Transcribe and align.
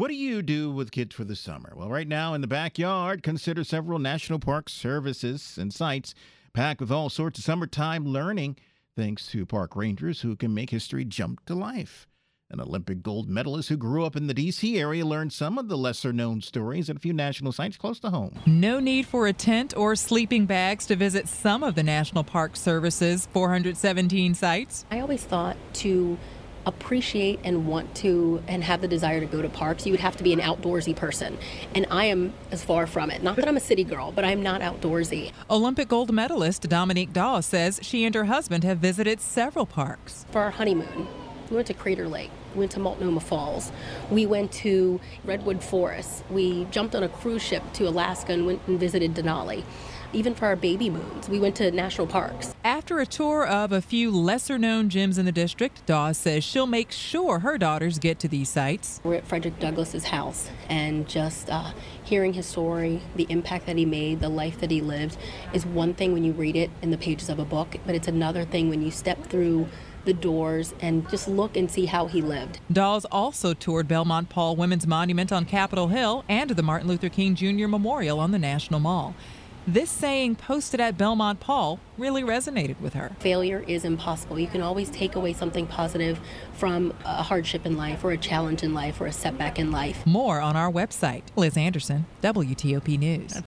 What 0.00 0.08
do 0.08 0.14
you 0.14 0.40
do 0.40 0.70
with 0.70 0.92
kids 0.92 1.14
for 1.14 1.24
the 1.24 1.36
summer? 1.36 1.74
Well, 1.76 1.90
right 1.90 2.08
now 2.08 2.32
in 2.32 2.40
the 2.40 2.46
backyard, 2.46 3.22
consider 3.22 3.64
several 3.64 3.98
national 3.98 4.38
park 4.38 4.70
services 4.70 5.58
and 5.58 5.74
sites 5.74 6.14
packed 6.54 6.80
with 6.80 6.90
all 6.90 7.10
sorts 7.10 7.38
of 7.38 7.44
summertime 7.44 8.06
learning, 8.06 8.56
thanks 8.96 9.26
to 9.32 9.44
park 9.44 9.76
rangers 9.76 10.22
who 10.22 10.36
can 10.36 10.54
make 10.54 10.70
history 10.70 11.04
jump 11.04 11.44
to 11.44 11.54
life. 11.54 12.08
An 12.48 12.62
Olympic 12.62 13.02
gold 13.02 13.28
medalist 13.28 13.68
who 13.68 13.76
grew 13.76 14.06
up 14.06 14.16
in 14.16 14.26
the 14.26 14.32
D.C. 14.32 14.78
area 14.78 15.04
learned 15.04 15.34
some 15.34 15.58
of 15.58 15.68
the 15.68 15.76
lesser 15.76 16.14
known 16.14 16.40
stories 16.40 16.88
at 16.88 16.96
a 16.96 16.98
few 16.98 17.12
national 17.12 17.52
sites 17.52 17.76
close 17.76 18.00
to 18.00 18.08
home. 18.08 18.40
No 18.46 18.80
need 18.80 19.06
for 19.06 19.26
a 19.26 19.34
tent 19.34 19.76
or 19.76 19.94
sleeping 19.96 20.46
bags 20.46 20.86
to 20.86 20.96
visit 20.96 21.28
some 21.28 21.62
of 21.62 21.74
the 21.74 21.82
National 21.82 22.24
Park 22.24 22.56
Service's 22.56 23.26
417 23.34 24.32
sites. 24.32 24.86
I 24.90 25.00
always 25.00 25.24
thought 25.24 25.58
to 25.74 26.16
appreciate 26.70 27.40
and 27.44 27.66
want 27.66 27.94
to 27.96 28.42
and 28.48 28.64
have 28.64 28.80
the 28.80 28.88
desire 28.88 29.20
to 29.20 29.26
go 29.26 29.42
to 29.42 29.48
parks, 29.48 29.84
you 29.86 29.92
would 29.92 30.00
have 30.00 30.16
to 30.16 30.24
be 30.24 30.32
an 30.32 30.40
outdoorsy 30.40 30.96
person. 30.96 31.36
And 31.74 31.86
I 31.90 32.06
am 32.06 32.32
as 32.50 32.64
far 32.64 32.86
from 32.86 33.10
it. 33.10 33.22
Not 33.22 33.36
that 33.36 33.46
I'm 33.46 33.56
a 33.56 33.60
city 33.60 33.84
girl, 33.84 34.10
but 34.10 34.24
I'm 34.24 34.42
not 34.42 34.62
outdoorsy. 34.62 35.32
Olympic 35.50 35.88
gold 35.88 36.12
medalist 36.12 36.62
Dominique 36.68 37.12
Dawes 37.12 37.44
says 37.44 37.78
she 37.82 38.04
and 38.04 38.14
her 38.14 38.24
husband 38.24 38.64
have 38.64 38.78
visited 38.78 39.20
several 39.20 39.66
parks. 39.66 40.24
For 40.30 40.40
our 40.40 40.50
honeymoon, 40.50 41.06
we 41.50 41.56
went 41.56 41.66
to 41.66 41.74
Crater 41.74 42.08
Lake. 42.08 42.30
We 42.54 42.60
went 42.60 42.72
to 42.72 42.80
Multnomah 42.80 43.20
Falls. 43.20 43.70
We 44.10 44.26
went 44.26 44.52
to 44.52 45.00
Redwood 45.24 45.62
Forest. 45.62 46.24
We 46.30 46.64
jumped 46.66 46.94
on 46.94 47.02
a 47.02 47.08
cruise 47.08 47.42
ship 47.42 47.62
to 47.74 47.88
Alaska 47.88 48.32
and 48.32 48.46
went 48.46 48.62
and 48.66 48.78
visited 48.78 49.14
Denali. 49.14 49.64
Even 50.12 50.34
for 50.34 50.46
our 50.46 50.56
baby 50.56 50.90
moons, 50.90 51.28
we 51.28 51.38
went 51.38 51.54
to 51.56 51.70
national 51.70 52.08
parks. 52.08 52.52
After 52.64 52.98
a 52.98 53.06
tour 53.06 53.46
of 53.46 53.70
a 53.70 53.80
few 53.80 54.10
lesser 54.10 54.58
known 54.58 54.90
gyms 54.90 55.18
in 55.18 55.24
the 55.24 55.30
district, 55.30 55.86
Dawes 55.86 56.18
says 56.18 56.42
she'll 56.42 56.66
make 56.66 56.90
sure 56.90 57.38
her 57.38 57.56
daughters 57.56 58.00
get 58.00 58.18
to 58.20 58.28
these 58.28 58.48
sites. 58.48 59.00
We're 59.04 59.14
at 59.14 59.26
Frederick 59.26 59.60
Douglass's 59.60 60.04
house, 60.04 60.50
and 60.68 61.08
just 61.08 61.48
uh, 61.48 61.72
hearing 62.02 62.32
his 62.32 62.46
story, 62.46 63.02
the 63.14 63.26
impact 63.28 63.66
that 63.66 63.76
he 63.76 63.84
made, 63.84 64.18
the 64.18 64.28
life 64.28 64.58
that 64.58 64.72
he 64.72 64.80
lived, 64.80 65.16
is 65.52 65.64
one 65.64 65.94
thing 65.94 66.12
when 66.12 66.24
you 66.24 66.32
read 66.32 66.56
it 66.56 66.70
in 66.82 66.90
the 66.90 66.98
pages 66.98 67.28
of 67.28 67.38
a 67.38 67.44
book, 67.44 67.76
but 67.86 67.94
it's 67.94 68.08
another 68.08 68.44
thing 68.44 68.68
when 68.68 68.82
you 68.82 68.90
step 68.90 69.22
through 69.26 69.68
the 70.06 70.12
doors 70.12 70.74
and 70.80 71.08
just 71.10 71.28
look 71.28 71.56
and 71.56 71.70
see 71.70 71.86
how 71.86 72.06
he 72.06 72.20
lived. 72.20 72.58
Dawes 72.72 73.04
also 73.12 73.54
toured 73.54 73.86
Belmont 73.86 74.28
Paul 74.28 74.56
Women's 74.56 74.86
Monument 74.86 75.30
on 75.30 75.44
Capitol 75.44 75.88
Hill 75.88 76.24
and 76.28 76.50
the 76.50 76.62
Martin 76.62 76.88
Luther 76.88 77.10
King 77.10 77.36
Jr. 77.36 77.68
Memorial 77.68 78.18
on 78.18 78.32
the 78.32 78.38
National 78.38 78.80
Mall. 78.80 79.14
This 79.66 79.90
saying 79.90 80.36
posted 80.36 80.80
at 80.80 80.96
Belmont 80.96 81.38
Paul 81.38 81.80
really 81.98 82.22
resonated 82.22 82.80
with 82.80 82.94
her. 82.94 83.12
Failure 83.20 83.62
is 83.68 83.84
impossible. 83.84 84.38
You 84.38 84.46
can 84.46 84.62
always 84.62 84.88
take 84.90 85.16
away 85.16 85.32
something 85.32 85.66
positive 85.66 86.18
from 86.54 86.94
a 87.04 87.22
hardship 87.22 87.66
in 87.66 87.76
life 87.76 88.02
or 88.02 88.12
a 88.12 88.16
challenge 88.16 88.62
in 88.62 88.72
life 88.72 89.00
or 89.00 89.06
a 89.06 89.12
setback 89.12 89.58
in 89.58 89.70
life. 89.70 90.06
More 90.06 90.40
on 90.40 90.56
our 90.56 90.72
website. 90.72 91.22
Liz 91.36 91.56
Anderson, 91.56 92.06
WTOP 92.22 92.98
News. 92.98 93.36